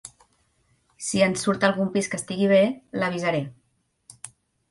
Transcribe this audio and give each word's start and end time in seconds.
Si 1.07 1.19
en 1.25 1.35
surt 1.41 1.67
algun 1.67 1.91
pis 1.97 2.09
que 2.13 2.19
estigui 2.21 2.49
bé, 2.53 2.61
l'avisaré. 3.03 3.43